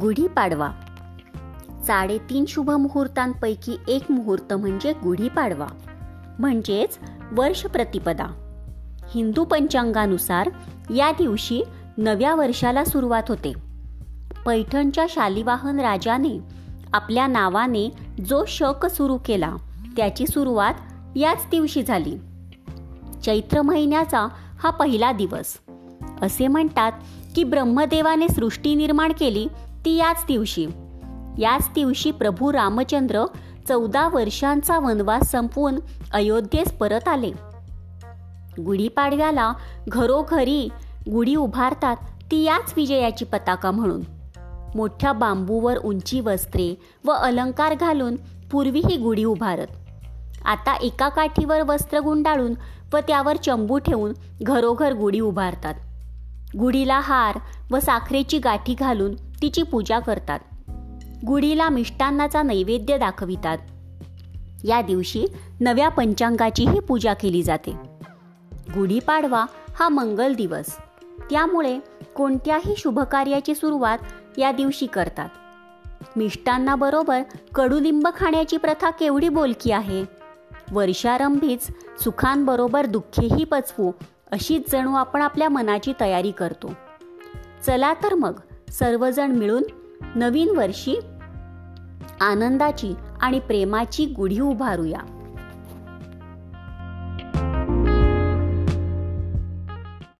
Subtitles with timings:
[0.00, 0.70] गुढीपाडवा
[1.86, 5.66] साडेतीन शुभ मुहूर्तांपैकी एक मुहूर्त म्हणजे गुढीपाडवा
[6.38, 6.98] म्हणजेच
[7.32, 8.26] वर्ष प्रतिपदा.
[9.14, 10.50] हिंदू पंचांगानुसार
[10.94, 11.62] या दिवशी
[11.98, 13.52] नव्या वर्षाला सुरुवात होते.
[14.46, 16.38] पैठणच्या शालिवाहन राजाने
[16.92, 17.90] आपल्या नावाने
[18.28, 19.56] जो शक सुरू केला
[19.96, 20.74] त्याची सुरुवात
[21.16, 22.16] याच दिवशी झाली.
[23.24, 24.28] चैत्र महिन्याचा
[24.62, 25.58] हा पहिला दिवस.
[26.22, 26.92] असे म्हणतात
[27.36, 29.46] की ब्रह्मदेवाने सृष्टी निर्माण केली
[29.84, 30.66] ती याच दिवशी.
[31.38, 33.24] याच दिवशी प्रभू रामचंद्र
[33.68, 35.78] चौदा वर्षांचा वनवास संपवून
[36.12, 37.30] अयोध्येस परत आले.
[38.62, 39.52] गुढीपाडव्याला
[39.88, 40.68] घरोघरी
[41.12, 41.96] गुढी उभारतात
[42.30, 44.00] ती याच विजयाची पताका म्हणून.
[44.74, 46.74] मोठ्या बांबूवर उंची वस्त्रे
[47.04, 48.16] व अलंकार घालून
[48.52, 49.66] पूर्वी ही गुढी उभारत.
[50.44, 52.54] आता एका काठीवर वस्त्र गुंडाळून
[52.92, 55.74] व त्यावर चंबू ठेवून घरोघर गुढी उभारतात.
[56.58, 57.38] गुढीला हार
[57.70, 60.38] व साखरेची गाठी घालून तिची पूजा करतात.
[61.26, 63.58] गुढीला मिष्टान्नाचा नैवेद्य दाखवितात.
[64.64, 65.26] या दिवशी
[65.60, 67.70] नव्या पंचांगाचीही पूजा केली जाते.
[68.52, 70.76] गुढीपाडवा हा मंगल दिवस.
[71.30, 71.78] त्यामुळे
[72.16, 73.98] कोणत्याही शुभकार्याची सुरुवात
[74.38, 75.28] या दिवशी करतात.
[76.16, 77.22] मिष्टांनाबरोबर
[77.54, 80.04] कडुलिंब खाण्याची प्रथा केवढी बोलकी आहे.
[80.72, 81.66] वर्षारंभीच
[82.04, 83.90] सुखांबरोबर दुःखेही पचवू
[84.32, 86.74] अशीच जणू आपण आपल्या मनाची तयारी करतो.
[87.66, 88.32] चला तर मग
[88.78, 89.62] सर्वजण मिळून
[90.14, 91.00] नवीन वर्षी
[92.20, 95.00] आनंदाची आणि प्रेमाची गुढी उभारूया.